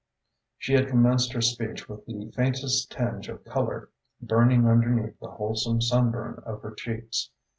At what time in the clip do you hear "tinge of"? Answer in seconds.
2.91-3.45